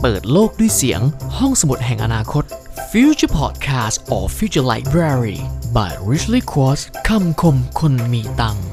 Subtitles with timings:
[0.00, 1.00] เปิดโลกด้วยเสียง
[1.38, 2.44] ห้องสมุดแห่งอนาคต
[2.90, 5.38] Future Podcast or Future Library
[5.76, 8.66] by Richly Quartz คำคมคนมีตังค์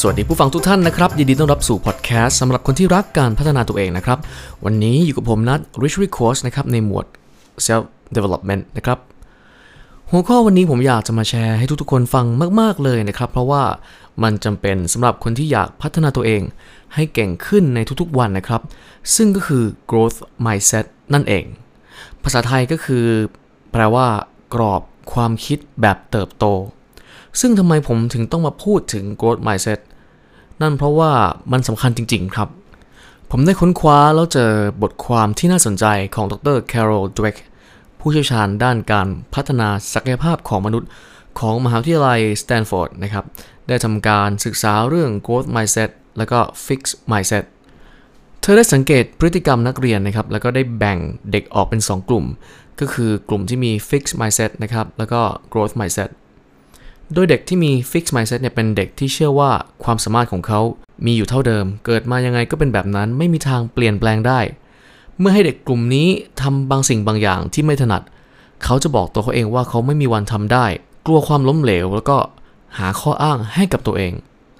[0.00, 4.18] สวัสดีผู้ฟังทุกท่านนะครับ ยินดีต้อนรับสู่พอดแคสต์สำหรับคนที่รักการพัฒนาตัวเองนะครับ
[4.64, 7.06] วันนี้อยู่กับผมนัท Richly Quartz นะครับ ในหมวด
[7.66, 7.84] Self
[8.16, 8.98] Development นะครับ
[10.12, 12.26] หัวข้อวันนี้ผมอยากจะมาแชร์ให้ทุกๆคนฟัง
[12.60, 13.62] มาก ๆ เลยนะครับ เพราะว่า
[14.22, 16.42] มันจำเป็นสำหรับคนที่อยากพัฒนาตัวเอง
[16.94, 18.62] ให้เก่งขึ้นในทุกๆวันนะครับ
[19.14, 21.44] ซึ่งก็คือ growth mindset นั่นเอง
[22.22, 23.04] ภาษาไทยก็คือ
[23.72, 24.06] แปลว่า
[24.54, 24.82] กรอบ
[25.12, 26.44] ความคิดแบบเติบโต
[27.40, 29.80] ซึ่งทำไมผมถึงต้องมาพูดถึง growth mindset
[30.62, 31.12] นั่นเพราะว่า
[31.52, 32.48] มันสำคัญจริง ๆ ครับ
[33.30, 34.50] ผมได้ค้นคว้าแล้วเจอ
[34.82, 37.38] บทความที่น่าสนใจของดร Carol Dweck
[38.00, 40.88] ผู้เชี่ยวชาญด้านการพัฒนาศักยภาพของมนุษย์
[41.40, 43.24] ของมหาวิทยาลัยสแตนฟอร์ดนะครับ
[43.68, 47.44] ได้ทำการศึกษาเรื่อง growth mindset แล้วก็ fixed mindset
[48.40, 50.98] เธอได้สังเกตพฤติกรรมนักเรียนนะครับ แล้วก็ได้แบ่ง
[51.32, 52.24] เด็กออกเป็น 2 กลุ่ม
[52.80, 55.20] ก็คือกลุ่มที่มี fixed mindset นะครับ แล้วก็
[55.52, 56.10] growth mindset
[57.14, 59.50] โดยเด็กที่มี fixed mindset เนี่ยเป็นเด็กที่เชื่อว่า
[59.84, 60.60] ความสามารถของเขา
[61.06, 64.40] มีอยู่เท่าเดิม เกิดมายังไงก็เป็นแบบนั้น ไม่มีทางเปลี่ยนแปลงได้
[65.20, 66.08] เมื่อให้เด็กกลุ่มนี้
[66.40, 68.02] ทำบางสิ่งบางอย่างที่ไม่ถนัด
[68.64, 70.66] เขาจะบอกตัวเขาเองว่าเขาไม่มีวันทำได้
[71.06, 72.18] กลัวความล้มเหลว แล้วก็
[72.78, 74.12] หาข้ออ้างให้กับตัวเอง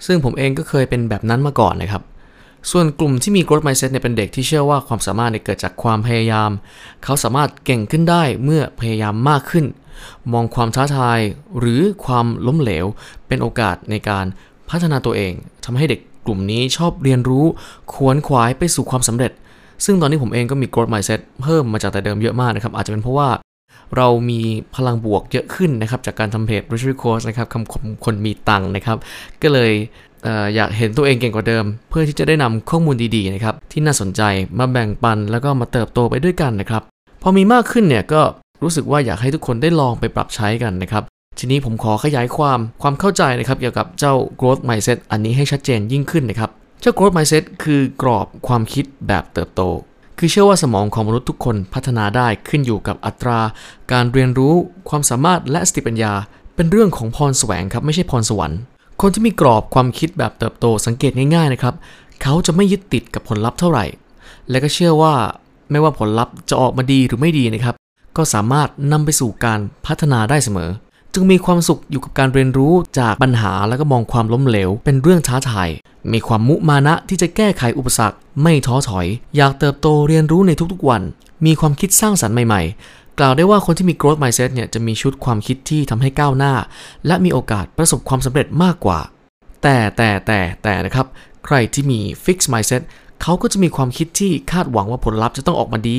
[0.07, 2.03] ซึ่งผมเองก็เคยเป็นแบบนั้นมาก่อนนะครับ
[2.71, 6.51] ส่วนกลุ่มที่มี growth mindset เนี่ยเป็นเด็กที่เชื่อว่าความสามารถเนี่ยเกิดจากความพยายาม
[7.05, 9.67] เขาสามารถเก่งขึ้นได้เมื่อพยายามมากขึ้น
[10.33, 11.21] มองความท้าทาย
[11.59, 12.87] หรือความล้มเหลว
[13.27, 14.25] เป็นโอกาสในการ
[14.71, 15.33] พัฒนาตัวเอง
[15.65, 17.45] ทำให้เด็กกลุ่มนี้ชอบเรียนรู้
[17.93, 19.33] ขวนขวายไปสู่ความสำเร็จ
[19.85, 23.29] ซึ่งตอนนี้ผมเองก็มี growth mindset เพิ่มมาจากแต่เดิมเยอะมากนะครับ อาจจะเป็นเพราะว่า
[23.97, 24.41] เรามี
[24.75, 28.97] พลังบวกเยอะขึ้นนะครับ จากการทำเพจ r i c h r y Course นะครับคำคมคนมีตังค์นะครับ
[29.43, 29.73] ก็เลย
[30.27, 34.23] อออยากเห็นตัวเองเก่งกว่าเดิม เพื่อที่จะได้นำข้อมูลดีๆนะครับที่น่าสนใจ
[34.59, 36.83] มาแบ่งปันแล้วก็มาเติบโตไปด้วยกันนะครับ
[37.23, 38.23] พอมีมากขึ้นเนี่ยก็
[38.63, 41.03] รู้สึกว่าอยากให้ทุกคนได้ลองไปปรับใช้กันนะครับ
[41.39, 49.63] ทีนี้ผมขอขยายความความเข้าใจนะครับเกี่ยวกับเจ้า growth mindset อันนี้ให้ชัดเจนยิ่งขึ้นนะครับ เจ้า growth mindset คือกรอบความคิดแบบเติบโต
[50.19, 53.41] คือเชื่อว่าสมองของมนุษย์ทุกคนพัฒนาได้ขึ้นอยู่กับอัตรา
[53.93, 54.55] การเรียนรู้
[54.89, 56.13] ความสามารถและสติปัญญา
[56.55, 58.61] เป็นเรื่องของพรแสวงครับไม่ใช่พรสวรรค์
[59.01, 61.75] คนที่มีกรอบความคิดแบบเติบโตสังเกตง่ายๆนะครับ
[62.23, 63.85] เขาจะไม่ยึดติดกับผลลัพธ์เท่าไหร่
[64.51, 65.15] และก็เชื่อว่า
[65.71, 67.75] ไม่ว่าผลลัพธ์จะออกมาดีหรือไม่ดีนะครับ
[68.17, 70.71] ก็สามารถนำไปสู่การพัฒนาได้เสมอ
[71.19, 75.69] จึงมีความสุขอยู่กับการเรียนรู้จากปัญหาแล้วก็มองความล้มเหลว เป็นเรื่องท้าทาย
[76.13, 79.07] มีความมุมานะที่จะแก้ไขอุปสรรค ไม่ท้อถอย
[79.37, 81.03] อยากเติบโตเรียนรู้ในทุกๆวัน
[81.47, 86.55] มีความคิดสร้างสรรค์ใหม่ๆ กล่าวได้ว่าคนที่มี growth mindset เนี่ยจะมีชุดความคิดที่ทำให้ก้าวหน้า
[87.07, 88.99] และมีโอกาสประสบความสำเร็จมากกว่า
[89.63, 91.07] แต่แต่แต่แต่นะครับ
[91.45, 92.83] ใครที่มี fixed mindset
[93.23, 95.99] เขาก็จะมีความคิดที่คาดหวังว่าผลลัพธ์จะต้องออกมาดี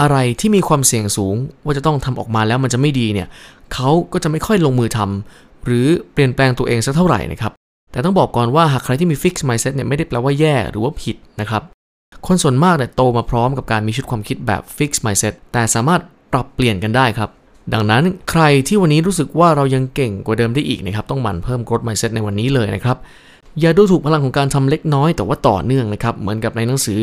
[0.00, 3.28] อะไรที่มีความเสี่ยงสูงว่าจะต้องทำออกมาแล้วมันจะไม่ดีเนี่ย
[3.74, 7.52] เขาก็จะไม่ค่อยลงมือทำหรือเปลี่ยนแปลงตัวเองสักเท่าไหร่นะครับ
[7.92, 11.62] แต่ต้องบอกก่อนว่าหากใครที่มี fixed mindset เนี่ยไม่ได้แปลว่าแย่หรือว่าผิดนะครับ
[12.26, 16.00] คนส่วนมากเนี่ยโตมาพร้อมกับการมีชุดความคิดแบบ fixed mindset แต่สามารถ
[16.32, 17.30] ปรับเปลี่ยนกันได้ครับ
[17.72, 22.96] ดังนั้นใครที่วันนี้รู้สึกว่าเรายังเก่งกว่าเดิมได้อีกนะครับต้องหมั่นเพิ่ม growth mindset ในวันนี้เลยนะครับ
[23.60, 27.00] อย่าดูถูกพลังของการทำเล็กน้อยแต่ว่าต่อเนื่องนะครับ เหมือนกับในหนังสือ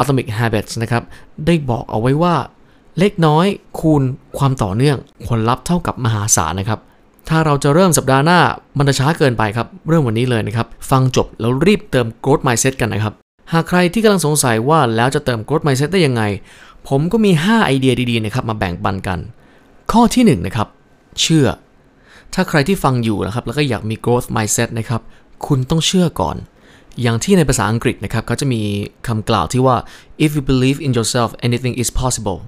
[0.00, 1.02] Atomic Habits นะครับ
[1.46, 2.34] ได้บอกเอาไว้ว่า
[2.98, 3.46] เล็กน้อย
[3.80, 4.02] คูณ
[4.38, 4.96] ความต่อเนื่อง
[5.28, 6.80] ผลลัพธ์เท่ากับมหาศาลนะครับ
[7.28, 8.40] ถ้าเราจะเริ่มสัปดาห์หน้า
[8.78, 13.14] มันจะช้าเกินไปครับ เริ่มวันนี้เลยนะครับ ฟังจบแล้วรีบเติม growth mindset กันนะครับ
[13.52, 16.22] หากใครที่กำลังสงสัยว่าแล้วจะเติม growth mindset ได้ยังไง
[16.88, 19.18] ผมก็มี 5 ไอเดียดีๆนะครับมาแบ่งปันกัน
[19.92, 20.68] ข้อที่1นนะครับ
[21.20, 21.46] เชื่อ
[22.34, 25.00] ถ้าใครที่ฟังอยู่นะครับแล้วก็อยากมี growth mindset นะครับ
[25.46, 26.36] คุณต้องเชื่อก่อน
[27.02, 28.62] อย่างที่ในภาษาอังกฤษนะครับเขาจะมี
[29.06, 29.76] คำกล่าวที่ว่า
[30.24, 32.38] if you believe in yourself anything is possible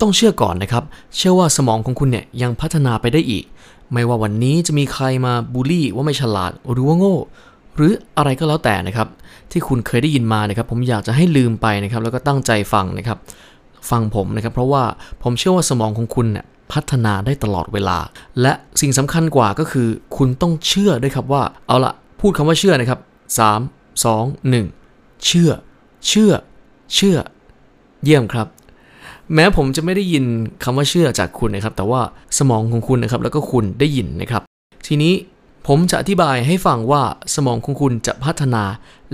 [0.00, 0.84] ต้องเชื่อก่อนนะครับ
[1.16, 3.44] เชื่อว่าสมองของคุณเนี่ยยังพัฒนาไปได้อีก
[3.92, 7.16] ไม่ว่าวันนี้จะมีใครมาบูลลี่ว่าไม่ฉลาดหรือว่าโง่
[7.76, 9.08] หรืออะไรก็แล้วแต่นะครับ
[9.50, 13.18] ที่คุณเคยได้ยินมานะครับ ผมอยากจะให้ลืมไปนะครับ แล้วก็ตั้งใจฟังนะครับ
[13.90, 14.84] ฟังผมนะครับ เพราะว่า
[15.22, 17.98] ผมเชื่อว่าสมองของคุณเนี่ยพัฒนาได้ตลอดเวลา
[18.40, 23.00] และสิ่งสำคัญกว่าก็คือ คุณต้องเชื่อด้วยครับว่า เอาละ พูดคำว่าเชื่อนะครับ
[23.38, 25.50] 3 2 1 เชื่อ
[26.08, 26.32] เชื่อ
[26.94, 27.16] เชื่อ
[28.04, 28.46] เยี่ยมครับ
[29.34, 30.24] แม้ผมจะไม่ได้ยิน
[30.64, 32.00] คำว่าเชื่อจากคุณนะครับ แต่ว่า
[32.38, 34.42] สมองของคุณนะครับ แล้วก็คุณได้ยินนะครับ
[34.86, 35.14] ทีนี้
[35.66, 37.02] ผมจะอธิบายให้ฟังว่า
[37.34, 38.64] สมองของคุณจะพัฒนา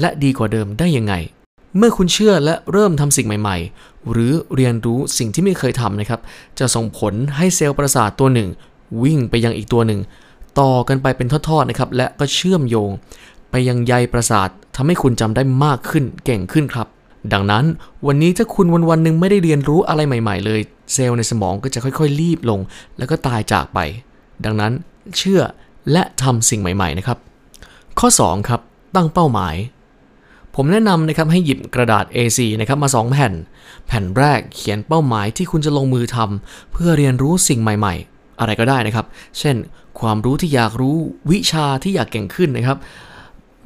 [0.01, 1.15] และดีกว่าเดิมได้ยังไง
[1.77, 6.21] เมื่อคุณเชื่อและเริ่มทำสิ่งใหม่ ๆ หรือเรียนรู้สิ่งที่ไม่เคยทำนะครับ
[6.59, 8.49] จะส่งผลให้เซลล์ประสาทตัวหนึ่ง
[9.03, 10.01] วิ่งไปยังอีกตัวหนึ่ง
[10.61, 12.91] ต่อกันไปเป็นทอดๆนะครับและก็เชื่อมโยง
[13.51, 16.89] ไปยังใยประสาททำให้คุณจำได้มากขึ้นเก่งขึ้นครับ
[17.33, 17.65] ดังนั้น
[18.07, 20.61] วันนี้ถ้าคุณวันวันๆหนึ่งไม่ได้เรียนรู้อะไรใหม่ ๆ เลย
[20.93, 22.61] เซลล์ในสมองก็จะค่อยๆรีบลง
[22.99, 23.79] แล้วก็ตายจากไป
[24.45, 24.73] ดังนั้น
[25.17, 25.41] เชื่อ
[25.93, 27.19] และทำสิ่งใหม่ๆนะครับ
[27.99, 28.61] ข้อ 2 ครับ
[28.95, 29.57] ตั้งเป้าหมาย
[30.55, 33.33] ผมแนะนำนะครับให้หยิบกระดาษ A4 นะครับมา 2 แผ่น
[33.87, 39.07] แผ่นแรกเขียนเป้าหมายที่คุณจะลงมือทำเพื่อเรียนรู้สิ่งใหม่ ๆ อะไรก็ได้นะครับ
[39.39, 39.57] เช่น
[40.01, 40.97] ความรู้ที่อยากรู้
[41.31, 42.79] วิชาที่อยากเก่งขึ้นนะครับ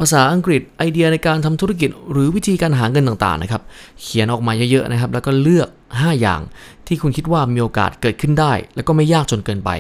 [0.01, 3.63] ภาษาอังกฤษไอเดียในการทำธุรกิจหรือวิธีการหาเงินต่างๆนะครับ
[4.03, 6.41] เขียนออกมาเยอะๆนะครับ แล้วก็เลือก 5 อย่าง
[6.87, 9.71] ที่คุณคิดว่ามีโอกาสเกิดขึ้นได้ แล้วก็ไม่ยากจนเกินไป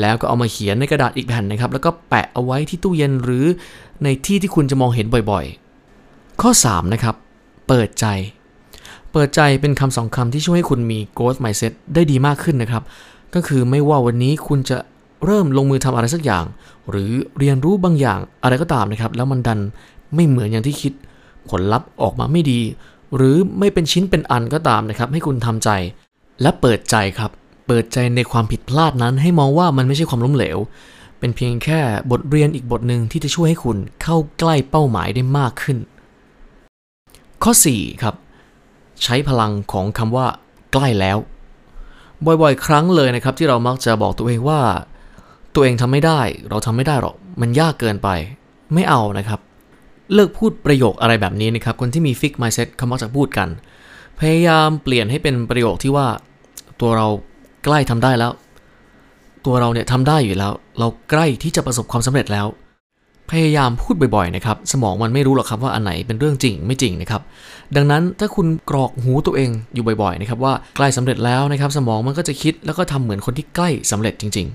[0.00, 3.44] แล้วก็เอามาเขียนในกระดาษอีกแผ่นนะครับ แล้วก็แปะเอาไว้ที่ตู้เย็นหรือ
[4.04, 7.14] ในที่ที่คุณจะมองเห็นบ่อยๆ ข้อ 3 นะครับ
[7.68, 8.06] เปิดใจ
[9.12, 12.82] เปิดใจเป็นคำสองคำที่ช่วยให้คุณมี growth mindset ได้ดีมากขึ้นนะครับ
[13.34, 14.78] ก็คือไม่ว่าวันนี้คุณจะ
[15.24, 16.44] เริ่มลงมือทำอะไรสักอย่าง
[16.90, 19.60] หรือเรียนรู้บางอย่างอะไรก็ตามนะครับ แล้วมันดัน
[20.14, 20.92] ไม่เหมือนอย่างที่คิด
[21.48, 22.60] ผลลัพธ์ออกมาไม่ดี
[23.16, 25.70] หรือไม่เป็นชิ้นเป็นอันก็ตามนะครับ ให้คุณทำใจ
[26.42, 27.30] และเปิดใจครับ
[27.66, 30.58] เปิดใจในความผิดพลาดนั้นให้มองว่ามันไม่ใช่ความล้มเหลว
[31.18, 35.78] เป็นเพียงแค่บทเรียนอีกบทหนึ่งที่จะช่วยให้คุณเข้าใกล้เป้าหมายได้มากขึ้น
[37.42, 38.14] ข้อ 4 ครับ
[39.02, 40.26] ใช้พลังของคำว่า
[40.72, 41.18] ใกล้แล้ว
[42.26, 44.60] บ่อยๆ ครั้งเลยนะครับที่เรามักจะบอกตัวเองว่า
[45.54, 48.08] ตัวเองทำไม่ได้ เราทำไม่ได้หรอกมันยากเกินไป
[48.74, 49.40] ไม่เอานะครับ
[50.14, 53.48] เลิกพูดประโยคอะไรแบบนี้นะครับ คนที่มีฟิก mindset เขามักจะพูดกัน
[54.20, 56.06] พยายามเปลี่ยนให้เป็นประโยคที่ว่า
[56.80, 57.06] ตัวเรา
[57.64, 58.32] ใกล้ทำได้แล้ว
[59.46, 62.46] ตัวเราเนี่ยทำได้อยู่แล้ว เราใกล้ที่จะประสบความสำเร็จแล้ว
[63.30, 67.22] พยายามพูดบ่อยๆนะครับสมองมันไม่รู้หรอกครับว่าอันไหนเป็นเรื่องจริงไม่จริงนะครับ
[67.76, 74.46] ดังนั้นถ้าคุณกรอกหูตัวเองอยู่บ่อยๆนะครับว่าใกล้สำเร็จแล้วนะครับสมองมันก็จะคิดแล้วก็ทำเหมือนคนที่ใกล้สำเร็จจริง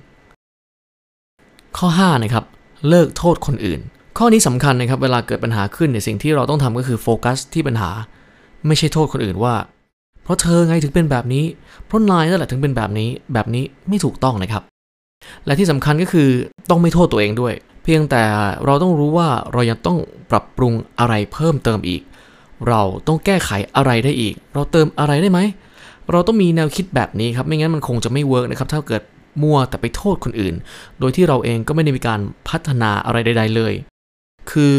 [0.85, 2.43] ๆ ข้อ5นะครับ
[2.89, 3.79] เลิกโทษคนอื่น
[4.17, 7.89] ข้อนี้สำคัญนะครับเวลาเกิดปัญหาขึ้นเนี่ยสิ่งที่เราต้องทำก็คือโฟกัสที่ปัญหา
[8.67, 9.55] ไม่ใช่โทษคนอื่นว่า
[10.23, 11.45] เพราะเธอไงถึงเป็นแบบนี้
[11.85, 14.63] เพราะนายนั่นแหละถึงเป็นแบบนี้แบบนี้ไม่ถูกต้องนะครับ
[15.45, 16.29] และที่สำคัญก็คือ
[16.69, 17.53] ต้องไม่โทษตัวเองด้วย
[17.91, 18.23] พียงแต่
[18.65, 19.97] เราต้องรู้ว่าเรายังต้อง
[20.31, 22.01] ปรับปรุงอะไรเพิ่มเติมอีก
[22.67, 25.39] เราต้องแก้ไขอะไรได้อีก เราเติมอะไรได้ไหม
[26.11, 29.01] เราต้องมีแนวคิดแบบนี้ครับ ไม่งั้นมันคงจะไม่เวิร์กนะครับ ถ้าเกิด
[29.41, 30.55] มัวแต่ไปโทษคนอื่น
[30.99, 32.19] โดยที่เราเองก็ไม่ได้มีการ
[32.49, 33.73] พัฒนาอะไรใด ๆ เลย
[34.51, 34.73] คือ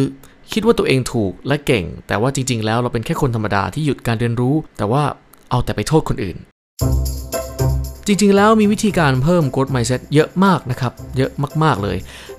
[0.53, 5.03] คิดว่าตัวเองถูกและเก่ง แต่ว่าจริง ๆ แล้วเราเป็นแค่คนธรรมดาที่หยุดการเรียนรู้ แต่ว่า
[5.51, 6.37] เอาแต่ไปโทษคนอื่น
[8.13, 11.31] จริงๆ แล้วมีวิธีการเพิ่ม growth mindset เยอะมากนะครับ เยอะ
[11.63, 11.97] มากๆเลย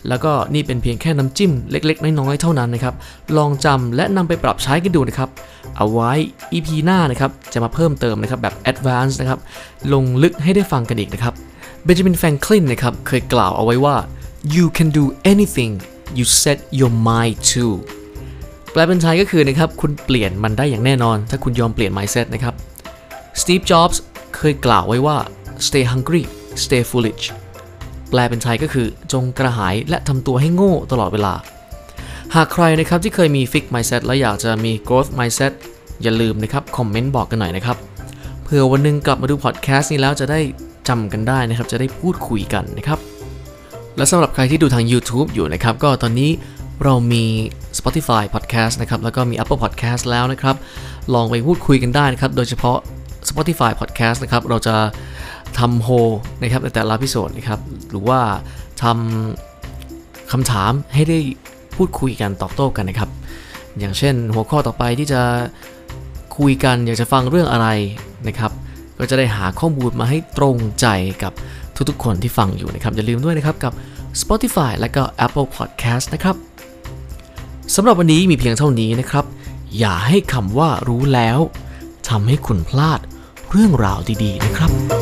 [0.07, 2.95] แล้วก็นี่เป็นเพียงแค่น้ำจิ้มเล็ก ๆ น้อยๆ เท่านั้นนะครับ
[3.37, 5.29] ลองจำและนำไปปรับใช้กันดูนะครับ
[5.77, 6.11] เอาไว้
[6.53, 9.39] EP หน้านะครับ จะมาเพิ่มเติมนะครับแบบ advanced นะครับ
[9.93, 11.33] ลงลึกให้ได้ฟังกันอีกนะครับ
[11.83, 13.95] เบนจามินแฟรงคลินนะครับ เคยกล่าวเอาไว้ว่า
[14.55, 15.71] you can do anything
[16.17, 17.65] you set your mind to
[18.71, 22.53] แปลเป็นไทยก็คือนะครับ คุณเปลี่ยนมันได้อย่างแน่นอน ถ้าคุณยอมเปลี่ยน mindset นะครับ
[23.41, 23.97] Steve Jobs
[24.35, 25.17] เคยกล่าวไว้ว่า
[25.67, 26.23] stay hungry
[26.63, 27.25] stay foolish
[28.09, 31.33] แปลเป็นไทยก็คือ จงกระหายและทำตัวให้โง่ตลอดเวลา
[32.35, 35.53] หากใครนะครับที่เคยมี fix mindset และอยากจะมี growth mindset
[36.03, 37.77] อย่าลืมนะครับ คอมเมนต์บอกกันหน่อยนะครับ
[38.43, 40.39] เผื่อวันหนึงกลับมาดูพอดแคสต์นี้แล้วจะได้
[40.87, 42.99] จำกันได้นะครับ จะได้พูดคุยกันนะครับ
[43.97, 46.31] และสำหรับใครที่ดูทาง YouTube อยู่นะครับ ก็ตอนนี้
[46.83, 47.23] เรามี
[47.79, 50.55] Spotify Podcast นะครับ แล้วก็มี Apple Podcast แล้วนะครับ
[51.13, 52.77] ลองไปพูดคุยกันได้นะครับ โดยเฉพาะ
[53.29, 54.75] Spotify Podcast นะครับ เราจะ
[55.59, 55.89] ทำโฮ
[56.41, 58.19] นะครับในแต่ละพิโซดนะครับหรือว่า
[58.83, 61.19] ทำคำถามให้ได้
[61.75, 63.09] พูดคุยกันตอบโต้กันนะครับ
[63.79, 65.21] อย่างเช่นหัวข้อต่อไปที่จะ
[66.37, 67.67] คุยกันอยากจะฟังเรื่องอะไร
[68.27, 68.51] นะครับ
[68.99, 70.87] ก็จะได้หาข้อมูลมาให้ตรงใจ
[71.23, 71.33] กับ
[71.89, 73.73] ทุกๆคนที่ฟังอยู่นะครับ อย่าลืมด้วยนะครับกับ
[74.21, 76.35] Spotify และก็ Apple Podcast นะครับ
[77.75, 79.25] สำหรับวันนี้มีเพียงเท่านี้นะครับ
[79.77, 81.39] อย่าให้คำว่ารู้แล้ว
[82.09, 82.99] ทำให้คุณพลาด
[83.51, 85.00] เรื่องราวดีๆนะครับ